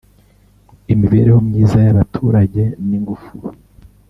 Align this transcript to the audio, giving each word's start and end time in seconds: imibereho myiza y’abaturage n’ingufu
imibereho 0.93 1.39
myiza 1.47 1.77
y’abaturage 1.85 2.63
n’ingufu 2.87 3.35